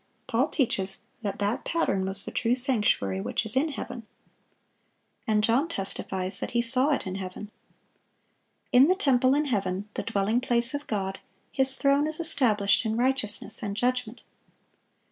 Paul 0.25 0.47
teaches 0.47 0.97
that 1.21 1.37
that 1.37 1.63
pattern 1.63 2.05
was 2.07 2.25
the 2.25 2.31
true 2.31 2.55
sanctuary 2.55 3.21
which 3.21 3.45
is 3.45 3.55
in 3.55 3.69
heaven. 3.69 4.07
And 5.27 5.43
John 5.43 5.67
testifies 5.67 6.39
that 6.39 6.51
he 6.57 6.61
saw 6.63 6.89
it 6.89 7.05
in 7.05 7.13
heaven. 7.21 7.51
In 8.71 8.87
the 8.87 8.95
temple 8.95 9.35
in 9.35 9.45
heaven, 9.45 9.87
the 9.93 10.01
dwelling 10.01 10.41
place 10.41 10.73
of 10.73 10.87
God, 10.87 11.19
His 11.51 11.75
throne 11.75 12.07
is 12.07 12.19
established 12.19 12.83
in 12.83 12.97
righteousness 12.97 13.61
and 13.61 13.77
judgment. 13.77 14.23